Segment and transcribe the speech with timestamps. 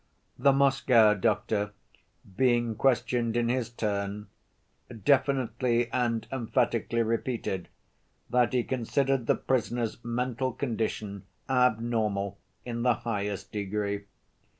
[0.39, 1.73] The Moscow doctor,
[2.35, 4.29] being questioned in his turn,
[5.03, 7.69] definitely and emphatically repeated
[8.27, 14.05] that he considered the prisoner's mental condition abnormal in the highest degree.